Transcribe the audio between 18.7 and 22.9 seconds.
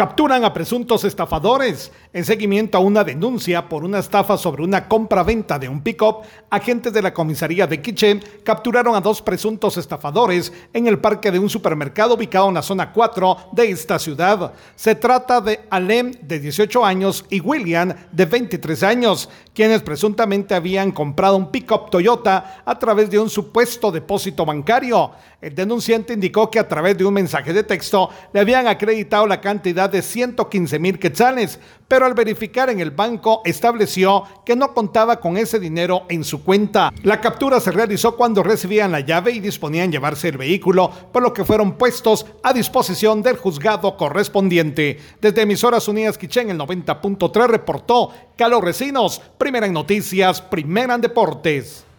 años, quienes presuntamente habían comprado un pick-up Toyota a